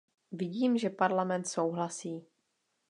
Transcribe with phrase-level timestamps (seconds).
[0.31, 2.25] Vidím, že Parlament souhlasí.